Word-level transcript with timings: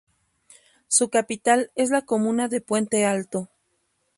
Su 0.87 1.09
capital 1.11 1.69
es 1.75 1.91
la 1.91 2.01
comuna 2.01 2.47
de 2.47 2.59
Puente 2.59 3.05
Alto. 3.05 3.49